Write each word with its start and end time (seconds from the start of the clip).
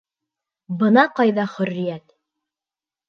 Бына 0.79 1.03
ҡайҙа 1.19 1.47
хөрриәт! 1.53 2.05